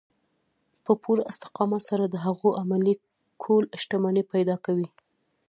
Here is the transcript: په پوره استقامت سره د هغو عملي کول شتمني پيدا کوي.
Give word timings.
په 0.85 0.91
پوره 1.01 1.23
استقامت 1.31 1.81
سره 1.89 2.03
د 2.09 2.15
هغو 2.25 2.49
عملي 2.61 2.95
کول 3.43 3.63
شتمني 3.81 4.23
پيدا 4.33 4.55
کوي. 4.65 4.87